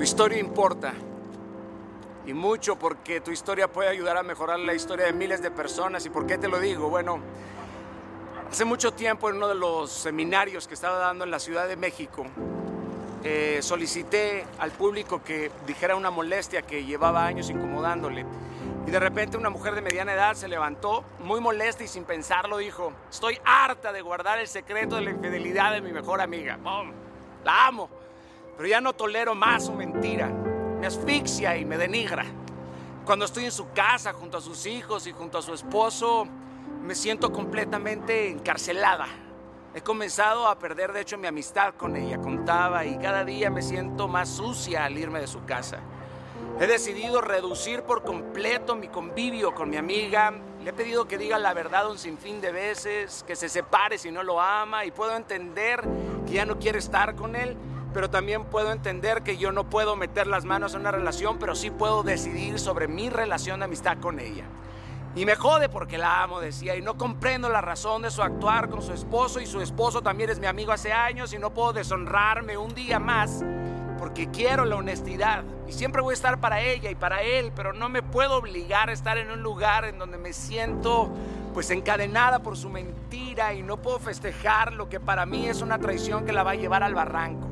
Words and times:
Tu 0.00 0.04
historia 0.04 0.38
importa. 0.38 0.94
Y 2.24 2.32
mucho 2.32 2.78
porque 2.78 3.20
tu 3.20 3.32
historia 3.32 3.70
puede 3.70 3.90
ayudar 3.90 4.16
a 4.16 4.22
mejorar 4.22 4.58
la 4.58 4.72
historia 4.72 5.04
de 5.04 5.12
miles 5.12 5.42
de 5.42 5.50
personas. 5.50 6.06
¿Y 6.06 6.08
por 6.08 6.26
qué 6.26 6.38
te 6.38 6.48
lo 6.48 6.58
digo? 6.58 6.88
Bueno, 6.88 7.20
hace 8.50 8.64
mucho 8.64 8.94
tiempo 8.94 9.28
en 9.28 9.36
uno 9.36 9.46
de 9.46 9.56
los 9.56 9.90
seminarios 9.92 10.66
que 10.66 10.72
estaba 10.72 10.96
dando 10.96 11.24
en 11.24 11.30
la 11.30 11.38
Ciudad 11.38 11.68
de 11.68 11.76
México, 11.76 12.24
eh, 13.24 13.58
solicité 13.60 14.46
al 14.58 14.70
público 14.70 15.22
que 15.22 15.52
dijera 15.66 15.96
una 15.96 16.10
molestia 16.10 16.62
que 16.62 16.82
llevaba 16.82 17.26
años 17.26 17.50
incomodándole. 17.50 18.24
Y 18.86 18.90
de 18.90 19.00
repente 19.00 19.36
una 19.36 19.50
mujer 19.50 19.74
de 19.74 19.82
mediana 19.82 20.14
edad 20.14 20.32
se 20.32 20.48
levantó, 20.48 21.04
muy 21.18 21.42
molesta 21.42 21.84
y 21.84 21.88
sin 21.88 22.04
pensarlo 22.04 22.56
dijo, 22.56 22.94
estoy 23.10 23.38
harta 23.44 23.92
de 23.92 24.00
guardar 24.00 24.38
el 24.38 24.48
secreto 24.48 24.96
de 24.96 25.02
la 25.02 25.10
infidelidad 25.10 25.72
de 25.72 25.82
mi 25.82 25.92
mejor 25.92 26.22
amiga. 26.22 26.56
¡Bum! 26.56 26.90
La 27.44 27.66
amo, 27.66 27.99
pero 28.60 28.68
ya 28.68 28.82
no 28.82 28.92
tolero 28.92 29.34
más 29.34 29.64
su 29.64 29.72
mentira. 29.72 30.26
Me 30.26 30.86
asfixia 30.86 31.56
y 31.56 31.64
me 31.64 31.78
denigra. 31.78 32.26
Cuando 33.06 33.24
estoy 33.24 33.46
en 33.46 33.52
su 33.52 33.72
casa 33.72 34.12
junto 34.12 34.36
a 34.36 34.42
sus 34.42 34.66
hijos 34.66 35.06
y 35.06 35.12
junto 35.12 35.38
a 35.38 35.42
su 35.42 35.54
esposo, 35.54 36.26
me 36.82 36.94
siento 36.94 37.32
completamente 37.32 38.28
encarcelada. 38.28 39.06
He 39.74 39.80
comenzado 39.80 40.46
a 40.46 40.58
perder, 40.58 40.92
de 40.92 41.00
hecho, 41.00 41.16
mi 41.16 41.26
amistad 41.26 41.72
con 41.72 41.96
ella, 41.96 42.20
contaba, 42.20 42.84
y 42.84 42.98
cada 42.98 43.24
día 43.24 43.48
me 43.48 43.62
siento 43.62 44.08
más 44.08 44.28
sucia 44.28 44.84
al 44.84 44.98
irme 44.98 45.20
de 45.20 45.26
su 45.26 45.42
casa. 45.46 45.78
He 46.60 46.66
decidido 46.66 47.22
reducir 47.22 47.84
por 47.84 48.02
completo 48.02 48.76
mi 48.76 48.88
convivio 48.88 49.54
con 49.54 49.70
mi 49.70 49.78
amiga. 49.78 50.34
Le 50.62 50.68
he 50.68 50.74
pedido 50.74 51.08
que 51.08 51.16
diga 51.16 51.38
la 51.38 51.54
verdad 51.54 51.90
un 51.90 51.96
sinfín 51.96 52.42
de 52.42 52.52
veces, 52.52 53.24
que 53.26 53.36
se 53.36 53.48
separe 53.48 53.96
si 53.96 54.10
no 54.10 54.22
lo 54.22 54.38
ama, 54.38 54.84
y 54.84 54.90
puedo 54.90 55.16
entender 55.16 55.82
que 56.26 56.34
ya 56.34 56.44
no 56.44 56.58
quiere 56.58 56.78
estar 56.78 57.14
con 57.14 57.34
él, 57.34 57.56
pero 57.92 58.10
también 58.10 58.44
puedo 58.44 58.72
entender 58.72 59.22
que 59.22 59.36
yo 59.36 59.52
no 59.52 59.68
puedo 59.68 59.96
meter 59.96 60.26
las 60.26 60.44
manos 60.44 60.74
en 60.74 60.80
una 60.80 60.92
relación, 60.92 61.38
pero 61.38 61.54
sí 61.54 61.70
puedo 61.70 62.02
decidir 62.02 62.58
sobre 62.58 62.88
mi 62.88 63.10
relación 63.10 63.60
de 63.60 63.66
amistad 63.66 63.98
con 63.98 64.20
ella. 64.20 64.44
Y 65.16 65.24
me 65.24 65.34
jode 65.34 65.68
porque 65.68 65.98
la 65.98 66.22
amo, 66.22 66.40
decía, 66.40 66.76
y 66.76 66.82
no 66.82 66.96
comprendo 66.96 67.48
la 67.48 67.60
razón 67.60 68.02
de 68.02 68.10
su 68.10 68.22
actuar 68.22 68.68
con 68.68 68.80
su 68.80 68.92
esposo 68.92 69.40
y 69.40 69.46
su 69.46 69.60
esposo 69.60 70.02
también 70.02 70.30
es 70.30 70.38
mi 70.38 70.46
amigo 70.46 70.70
hace 70.70 70.92
años 70.92 71.32
y 71.32 71.38
no 71.38 71.52
puedo 71.52 71.72
deshonrarme 71.72 72.56
un 72.56 72.74
día 72.74 73.00
más 73.00 73.42
porque 74.00 74.30
quiero 74.30 74.64
la 74.64 74.76
honestidad 74.76 75.44
y 75.68 75.72
siempre 75.72 76.00
voy 76.00 76.12
a 76.12 76.14
estar 76.14 76.40
para 76.40 76.62
ella 76.62 76.90
y 76.90 76.94
para 76.94 77.20
él, 77.20 77.52
pero 77.54 77.74
no 77.74 77.90
me 77.90 78.02
puedo 78.02 78.36
obligar 78.36 78.88
a 78.88 78.92
estar 78.92 79.18
en 79.18 79.30
un 79.30 79.42
lugar 79.42 79.84
en 79.84 79.98
donde 79.98 80.16
me 80.16 80.32
siento 80.32 81.12
pues 81.52 81.70
encadenada 81.70 82.38
por 82.38 82.56
su 82.56 82.70
mentira 82.70 83.52
y 83.52 83.62
no 83.62 83.76
puedo 83.76 83.98
festejar 83.98 84.72
lo 84.72 84.88
que 84.88 85.00
para 85.00 85.26
mí 85.26 85.48
es 85.48 85.60
una 85.60 85.78
traición 85.78 86.24
que 86.24 86.32
la 86.32 86.44
va 86.44 86.52
a 86.52 86.54
llevar 86.54 86.82
al 86.82 86.94
barranco. 86.94 87.49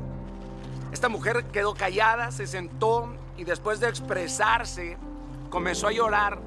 Esta 0.91 1.09
mujer 1.09 1.45
quedó 1.45 1.75
callada, 1.75 2.31
se 2.31 2.47
sentó 2.47 3.13
y 3.37 3.43
después 3.43 3.79
de 3.79 3.89
expresarse 3.89 4.97
comenzó 5.49 5.87
a 5.87 5.91
llorar 5.91 6.39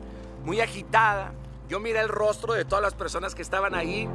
muy 0.45 0.61
agitada. 0.61 1.33
Yo 1.69 1.81
miré 1.81 2.01
el 2.01 2.09
rostro 2.09 2.53
de 2.53 2.65
todas 2.65 2.83
las 2.83 2.95
personas 2.95 3.35
que 3.35 3.43
estaban 3.43 3.75
ahí 3.75 4.09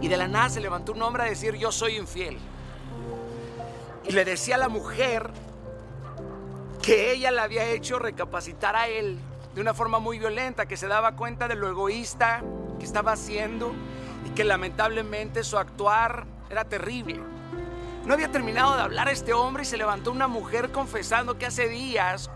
y 0.00 0.08
de 0.08 0.16
la 0.16 0.28
nada 0.28 0.48
se 0.48 0.60
levantó 0.60 0.92
un 0.92 1.02
hombre 1.02 1.24
a 1.24 1.26
decir 1.26 1.56
yo 1.56 1.72
soy 1.72 1.96
infiel. 1.96 2.38
Y 4.08 4.12
le 4.12 4.24
decía 4.24 4.54
a 4.54 4.58
la 4.58 4.68
mujer 4.68 5.30
que 6.82 7.12
ella 7.12 7.30
le 7.30 7.40
había 7.40 7.64
hecho 7.66 7.98
recapacitar 7.98 8.76
a 8.76 8.88
él 8.88 9.18
de 9.54 9.60
una 9.60 9.74
forma 9.74 9.98
muy 9.98 10.18
violenta, 10.18 10.66
que 10.66 10.76
se 10.76 10.86
daba 10.86 11.16
cuenta 11.16 11.48
de 11.48 11.56
lo 11.56 11.68
egoísta 11.68 12.42
que 12.78 12.84
estaba 12.84 13.12
haciendo 13.12 13.72
y 14.24 14.30
que 14.30 14.44
lamentablemente 14.44 15.44
su 15.44 15.58
actuar 15.58 16.26
era 16.48 16.64
terrible. 16.64 17.20
No 18.04 18.14
había 18.14 18.32
terminado 18.32 18.76
de 18.76 18.82
hablar 18.82 19.08
este 19.08 19.32
hombre 19.32 19.62
y 19.62 19.66
se 19.66 19.76
levantó 19.76 20.10
una 20.10 20.26
mujer 20.26 20.72
confesando 20.72 21.38
que 21.38 21.46
hace 21.46 21.68
días 21.68 22.30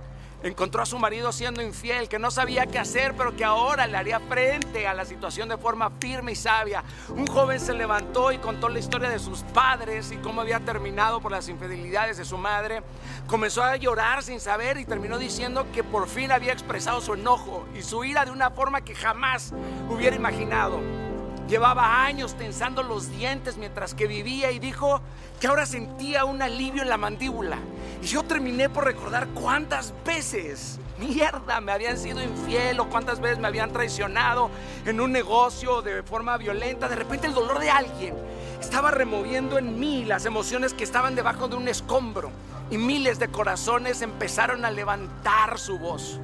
encontró 0.45 0.83
a 0.83 0.87
su 0.87 0.99
marido 0.99 1.33
siendo 1.33 1.63
infiel, 1.63 2.09
que 2.09 2.19
no 2.19 2.31
sabía 2.31 2.67
qué 2.67 2.79
hacer, 2.79 3.15
pero 3.17 3.35
que 3.35 3.45
ahora 3.45 3.87
le 3.87 3.97
haría 3.97 4.21
frente 4.21 4.87
a 4.87 4.93
la 4.93 5.07
situación 5.07 5.49
de 5.49 5.57
forma 5.57 5.91
firme 5.99 6.33
y 6.33 6.37
sabia. 6.37 6.85
Un 7.09 7.27
joven 7.27 7.59
se 7.59 7.73
levantó 7.73 8.31
y 8.31 8.39
contó 8.39 8.69
la 8.69 8.79
historia 8.79 9.09
de 9.09 9.19
sus 9.19 9.41
padres 9.41 10.13
y 10.13 10.19
cómo 10.19 10.43
había 10.43 10.61
terminado 10.61 11.21
por 11.21 11.33
las 11.33 11.49
infidelidades 11.49 12.19
de 12.19 12.27
su 12.27 12.37
madre. 12.37 12.83
Comenzó 13.27 13.65
a 13.65 13.77
llorar 13.77 14.23
sin 14.23 14.39
saber 14.39 14.77
y 14.77 14.85
terminó 14.85 15.17
diciendo 15.19 15.67
que 15.73 15.83
por 15.83 16.09
fin 16.09 16.31
había 16.31 16.53
expresado 16.53 17.01
su 17.01 17.15
enojo 17.15 17.67
y 17.75 17.81
su 17.81 18.05
ira 18.05 18.27
de 18.27 18.31
una 18.31 18.51
forma 18.51 18.83
que 18.83 18.95
jamás 18.95 19.55
hubiera 19.89 20.15
imaginado. 20.15 21.04
Llevaba 21.49 22.05
años 22.05 22.35
tensando 22.37 22.83
los 22.83 23.11
dientes 23.11 23.59
mientras 23.59 23.95
que 23.95 24.07
vivía 24.07 24.51
y 24.51 24.59
dijo 24.59 25.03
que 25.41 25.47
ahora 25.47 25.67
sentía 25.67 26.25
un 26.25 26.41
alivio 26.41 26.83
en 26.83 26.89
la 26.89 26.97
mandíbula. 26.97 27.59
Y 28.03 28.07
yo 28.07 28.23
terminé 28.23 28.71
por 28.71 28.85
recordar 28.85 29.29
cuántas 29.29 29.93
veces, 30.07 30.81
mierda, 30.99 31.61
me 31.61 31.73
habían 31.73 31.99
sido 31.99 32.23
infiel 32.23 32.81
o 32.81 32.89
cuántas 32.89 33.21
veces 33.21 33.39
me 33.39 33.49
habían 33.49 33.73
traicionado 33.73 34.51
en 34.87 35.01
un 35.01 35.13
negocio 35.13 35.83
de 35.83 36.03
forma 36.03 36.39
violenta. 36.39 36.89
De 36.89 36.97
repente 36.97 37.27
el 37.27 37.35
dolor 37.35 37.59
de 37.59 37.69
alguien 37.69 38.15
estaba 38.59 38.91
removiendo 38.91 39.59
en 39.59 39.79
mí 39.79 40.07
las 40.07 40.25
emociones 40.25 40.73
que 40.73 40.85
estaban 40.85 41.15
debajo 41.15 41.49
de 41.49 41.57
un 41.57 41.69
escombro. 41.69 42.31
Y 42.71 42.79
miles 42.79 43.19
de 43.19 43.29
corazones 43.29 44.01
empezaron 44.01 44.65
a 44.65 44.71
levantar 44.71 45.59
su 45.59 45.79
voz. 45.79 46.19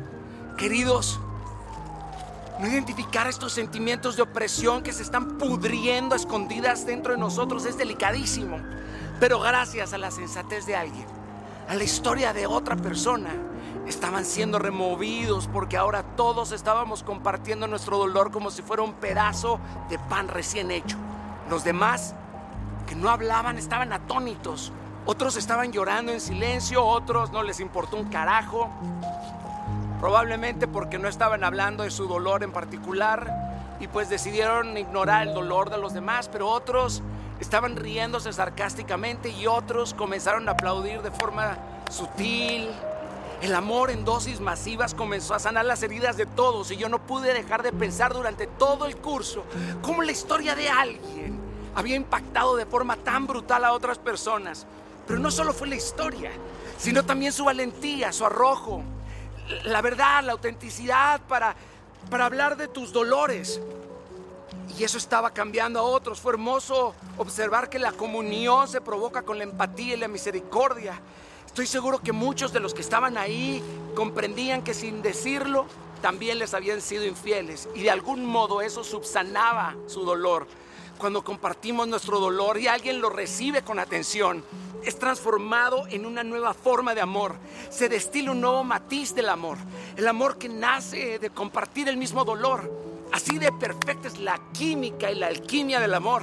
Queridos, 0.56 1.20
no 2.60 2.68
identificar 2.68 3.26
estos 3.26 3.52
sentimientos 3.52 4.16
de 4.16 4.22
opresión 4.22 4.82
que 4.82 4.92
se 4.92 5.02
están 5.02 5.38
pudriendo 5.38 6.14
escondidas 6.14 6.84
dentro 6.84 7.12
de 7.14 7.18
nosotros 7.18 7.64
es 7.64 7.78
delicadísimo. 7.78 8.58
Pero 9.18 9.40
gracias 9.40 9.94
a 9.94 9.98
la 9.98 10.10
sensatez 10.10 10.66
de 10.66 10.76
alguien, 10.76 11.06
a 11.68 11.74
la 11.74 11.84
historia 11.84 12.34
de 12.34 12.46
otra 12.46 12.76
persona, 12.76 13.30
estaban 13.86 14.24
siendo 14.26 14.58
removidos 14.58 15.48
porque 15.48 15.78
ahora 15.78 16.02
todos 16.02 16.52
estábamos 16.52 17.02
compartiendo 17.02 17.66
nuestro 17.66 17.96
dolor 17.96 18.30
como 18.30 18.50
si 18.50 18.62
fuera 18.62 18.82
un 18.82 18.92
pedazo 18.92 19.58
de 19.88 19.98
pan 19.98 20.28
recién 20.28 20.70
hecho. 20.70 20.98
Los 21.48 21.64
demás 21.64 22.14
que 22.86 22.94
no 22.94 23.08
hablaban 23.08 23.56
estaban 23.56 23.92
atónitos. 23.92 24.72
Otros 25.06 25.36
estaban 25.36 25.72
llorando 25.72 26.12
en 26.12 26.20
silencio, 26.20 26.84
otros 26.84 27.32
no 27.32 27.42
les 27.42 27.58
importó 27.58 27.96
un 27.96 28.10
carajo. 28.10 28.70
Probablemente 30.00 30.66
porque 30.66 30.98
no 30.98 31.08
estaban 31.08 31.44
hablando 31.44 31.84
de 31.84 31.90
su 31.90 32.08
dolor 32.08 32.42
en 32.42 32.52
particular 32.52 33.76
y 33.80 33.86
pues 33.86 34.08
decidieron 34.08 34.76
ignorar 34.78 35.28
el 35.28 35.34
dolor 35.34 35.68
de 35.68 35.76
los 35.76 35.92
demás, 35.92 36.30
pero 36.32 36.48
otros 36.48 37.02
estaban 37.38 37.76
riéndose 37.76 38.32
sarcásticamente 38.32 39.28
y 39.28 39.46
otros 39.46 39.92
comenzaron 39.92 40.48
a 40.48 40.52
aplaudir 40.52 41.02
de 41.02 41.10
forma 41.10 41.58
sutil. 41.90 42.70
El 43.42 43.54
amor 43.54 43.90
en 43.90 44.06
dosis 44.06 44.40
masivas 44.40 44.94
comenzó 44.94 45.34
a 45.34 45.38
sanar 45.38 45.66
las 45.66 45.82
heridas 45.82 46.16
de 46.16 46.24
todos 46.24 46.70
y 46.70 46.78
yo 46.78 46.88
no 46.88 46.98
pude 46.98 47.34
dejar 47.34 47.62
de 47.62 47.72
pensar 47.72 48.14
durante 48.14 48.46
todo 48.46 48.86
el 48.86 48.96
curso 48.96 49.44
cómo 49.82 50.02
la 50.02 50.12
historia 50.12 50.54
de 50.54 50.70
alguien 50.70 51.38
había 51.74 51.96
impactado 51.96 52.56
de 52.56 52.64
forma 52.64 52.96
tan 52.96 53.26
brutal 53.26 53.66
a 53.66 53.72
otras 53.72 53.98
personas. 53.98 54.66
Pero 55.06 55.18
no 55.20 55.30
solo 55.30 55.52
fue 55.52 55.68
la 55.68 55.76
historia, 55.76 56.30
sino 56.78 57.04
también 57.04 57.32
su 57.32 57.44
valentía, 57.44 58.12
su 58.12 58.24
arrojo, 58.24 58.82
la 59.64 59.82
verdad, 59.82 60.22
la 60.24 60.32
autenticidad 60.32 61.20
para, 61.22 61.54
para 62.08 62.26
hablar 62.26 62.56
de 62.56 62.68
tus 62.68 62.92
dolores. 62.92 63.60
Y 64.78 64.84
eso 64.84 64.98
estaba 64.98 65.30
cambiando 65.30 65.80
a 65.80 65.82
otros. 65.82 66.20
Fue 66.20 66.32
hermoso 66.32 66.94
observar 67.18 67.68
que 67.68 67.78
la 67.78 67.92
comunión 67.92 68.68
se 68.68 68.80
provoca 68.80 69.22
con 69.22 69.38
la 69.38 69.44
empatía 69.44 69.94
y 69.94 69.98
la 69.98 70.08
misericordia. 70.08 71.00
Estoy 71.46 71.66
seguro 71.66 71.98
que 71.98 72.12
muchos 72.12 72.52
de 72.52 72.60
los 72.60 72.72
que 72.72 72.80
estaban 72.80 73.18
ahí 73.18 73.62
comprendían 73.94 74.62
que 74.62 74.72
sin 74.72 75.02
decirlo 75.02 75.66
también 76.00 76.38
les 76.38 76.54
habían 76.54 76.80
sido 76.80 77.04
infieles 77.04 77.68
y 77.74 77.82
de 77.82 77.90
algún 77.90 78.24
modo 78.24 78.62
eso 78.62 78.84
subsanaba 78.84 79.74
su 79.86 80.04
dolor. 80.04 80.46
Cuando 80.96 81.24
compartimos 81.24 81.88
nuestro 81.88 82.20
dolor 82.20 82.58
y 82.58 82.68
alguien 82.68 83.00
lo 83.00 83.10
recibe 83.10 83.62
con 83.62 83.78
atención, 83.78 84.44
es 84.84 84.98
transformado 84.98 85.86
en 85.88 86.06
una 86.06 86.22
nueva 86.24 86.54
forma 86.54 86.94
de 86.94 87.00
amor. 87.00 87.36
Se 87.70 87.88
destila 87.88 88.32
un 88.32 88.40
nuevo 88.40 88.64
matiz 88.64 89.14
del 89.14 89.28
amor. 89.28 89.58
El 89.96 90.06
amor 90.08 90.38
que 90.38 90.48
nace 90.48 91.18
de 91.18 91.30
compartir 91.30 91.88
el 91.88 91.96
mismo 91.96 92.24
dolor. 92.24 92.70
Así 93.12 93.38
de 93.38 93.52
perfecta 93.52 94.08
es 94.08 94.18
la 94.18 94.40
química 94.52 95.10
y 95.10 95.16
la 95.16 95.26
alquimia 95.26 95.80
del 95.80 95.94
amor. 95.94 96.22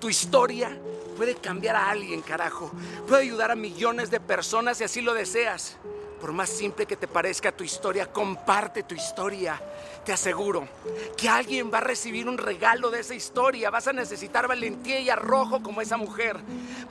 Tu 0.00 0.08
historia 0.08 0.76
puede 1.16 1.34
cambiar 1.34 1.76
a 1.76 1.90
alguien, 1.90 2.22
carajo. 2.22 2.70
Puede 3.06 3.22
ayudar 3.22 3.50
a 3.50 3.56
millones 3.56 4.10
de 4.10 4.20
personas 4.20 4.78
si 4.78 4.84
así 4.84 5.02
lo 5.02 5.12
deseas. 5.12 5.76
Por 6.20 6.32
más 6.32 6.50
simple 6.50 6.84
que 6.84 6.96
te 6.96 7.08
parezca 7.08 7.50
tu 7.50 7.64
historia, 7.64 8.12
comparte 8.12 8.82
tu 8.82 8.94
historia. 8.94 9.58
Te 10.04 10.12
aseguro 10.12 10.68
que 11.16 11.28
alguien 11.28 11.72
va 11.72 11.78
a 11.78 11.82
recibir 11.82 12.28
un 12.28 12.36
regalo 12.36 12.90
de 12.90 13.00
esa 13.00 13.14
historia. 13.14 13.70
Vas 13.70 13.88
a 13.88 13.92
necesitar 13.94 14.46
valentía 14.46 15.00
y 15.00 15.08
arrojo 15.08 15.62
como 15.62 15.80
esa 15.80 15.96
mujer. 15.96 16.36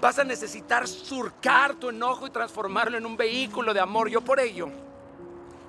Vas 0.02 0.18
a 0.18 0.24
necesitar 0.24 0.88
surcar 0.88 1.76
tu 1.76 1.90
enojo 1.90 2.26
y 2.26 2.32
transformarlo 2.32 2.98
en 2.98 3.06
un 3.06 3.16
vehículo 3.16 3.74
de 3.74 3.80
amor. 3.80 4.10
Yo 4.10 4.22
por 4.22 4.40
ello 4.40 4.70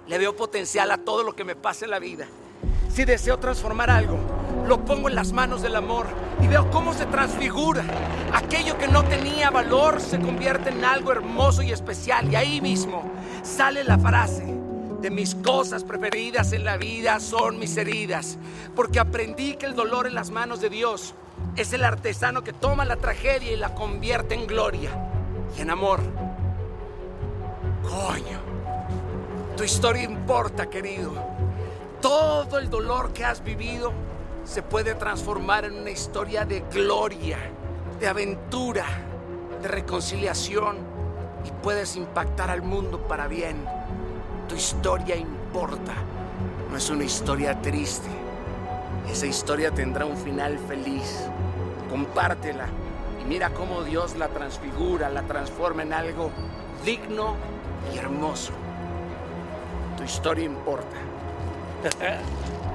le 0.07 0.19
veo 0.19 0.35
potencial 0.35 0.91
a 0.91 0.97
todo 0.97 1.23
lo 1.23 1.37
que 1.37 1.45
me 1.45 1.55
pase 1.55 1.85
en 1.85 1.91
la 1.91 1.99
vida. 1.99 2.27
Si 2.91 3.05
deseo 3.05 3.39
transformar 3.39 3.91
algo, 3.91 4.19
lo 4.71 4.85
pongo 4.85 5.09
en 5.09 5.17
las 5.17 5.33
manos 5.33 5.63
del 5.63 5.75
amor 5.75 6.07
y 6.41 6.47
veo 6.47 6.71
cómo 6.71 6.95
se 6.95 7.05
transfigura. 7.07 7.83
Aquello 8.33 8.79
que 8.79 8.87
no 8.87 9.05
tenía 9.05 9.51
valor 9.51 10.01
se 10.01 10.21
convierte 10.21 10.71
en 10.71 10.85
algo 10.85 11.11
hermoso 11.11 11.61
y 11.63 11.73
especial. 11.73 12.31
Y 12.31 12.37
ahí 12.37 12.61
mismo 12.61 13.03
sale 13.43 13.83
la 13.83 13.99
frase 13.99 14.45
de 15.03 15.11
mis 15.11 15.35
cosas 15.35 15.83
preferidas 15.83 16.53
en 16.53 16.63
la 16.63 16.77
vida 16.77 17.19
son 17.19 17.59
mis 17.59 17.77
heridas, 17.77 18.39
porque 18.77 19.01
aprendí 19.01 19.55
que 19.55 19.67
el 19.67 19.75
dolor 19.75 20.07
en 20.07 20.15
las 20.15 20.31
manos 20.31 20.61
de 20.61 20.71
Dios 20.71 21.15
es 21.57 21.73
el 21.73 21.83
artesano 21.83 22.45
que 22.45 22.53
toma 22.53 22.85
la 22.85 22.95
tragedia 22.95 23.51
y 23.51 23.57
la 23.57 23.75
convierte 23.75 24.37
en 24.37 24.47
gloria 24.47 24.93
y 25.59 25.63
en 25.63 25.71
amor. 25.71 25.99
Coño, 27.83 28.39
tu 29.57 29.65
historia 29.65 30.05
importa, 30.05 30.71
querido. 30.71 31.13
Todo 32.01 32.57
el 32.61 32.71
dolor 32.71 33.13
que 33.13 33.25
has 33.25 33.43
vivido 33.43 33.93
se 34.51 34.63
puede 34.63 34.97
transformar 34.97 35.65
en 35.65 35.75
una 35.75 35.91
historia 35.91 36.45
de 36.45 36.65
gloria, 36.73 37.39
de 38.01 38.09
aventura, 38.09 38.85
de 39.63 39.69
reconciliación 39.69 40.79
y 41.45 41.53
puedes 41.63 41.95
impactar 41.95 42.51
al 42.51 42.61
mundo 42.61 42.99
para 43.07 43.29
bien. 43.29 43.65
Tu 44.49 44.57
historia 44.57 45.15
importa, 45.15 45.93
no 46.69 46.77
es 46.77 46.91
una 46.91 47.05
historia 47.05 47.63
triste. 47.63 48.09
Esa 49.09 49.27
historia 49.27 49.71
tendrá 49.71 50.05
un 50.05 50.17
final 50.17 50.59
feliz. 50.67 51.27
Compártela 51.89 52.67
y 53.23 53.29
mira 53.29 53.51
cómo 53.51 53.85
Dios 53.85 54.17
la 54.17 54.31
transfigura, 54.31 55.11
la 55.11 55.23
transforma 55.23 55.83
en 55.83 55.93
algo 55.93 56.33
digno 56.85 57.37
y 57.95 57.99
hermoso. 57.99 58.53
Tu 59.97 60.03
historia 60.03 60.45
importa. 60.45 60.97